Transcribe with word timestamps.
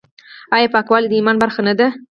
آیا 0.55 0.67
پاکوالی 0.73 1.07
د 1.09 1.13
ایمان 1.17 1.37
برخه 1.43 1.61
نه 1.67 1.73
ده؟ 1.79 1.87